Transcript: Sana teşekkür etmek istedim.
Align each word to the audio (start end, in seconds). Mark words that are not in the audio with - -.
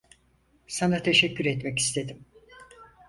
Sana 0.67 1.01
teşekkür 1.03 1.45
etmek 1.45 1.79
istedim. 1.79 2.25